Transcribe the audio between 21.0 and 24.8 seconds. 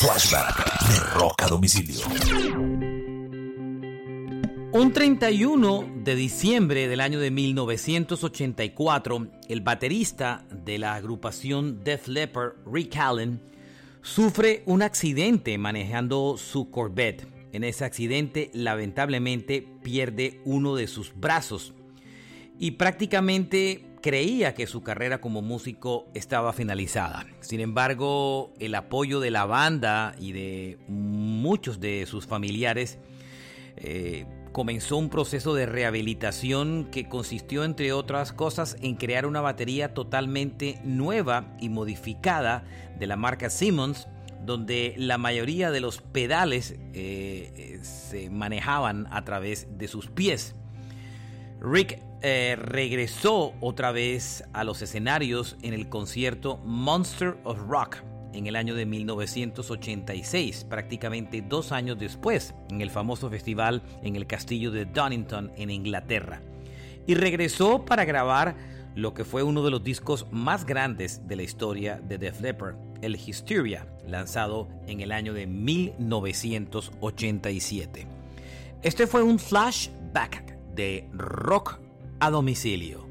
brazos y prácticamente creía que